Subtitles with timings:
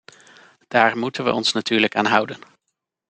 [0.67, 2.37] Daar moeten we ons natuurlijk aan houden.